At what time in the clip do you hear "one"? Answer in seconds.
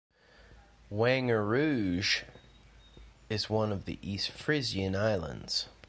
3.51-3.71